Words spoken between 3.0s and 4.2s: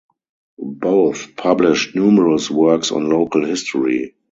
local history.